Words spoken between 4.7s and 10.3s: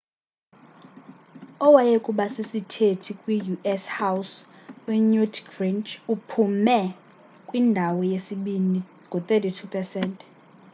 unewt gingrich uphume kwindawo yesibini ngo-32 pesenti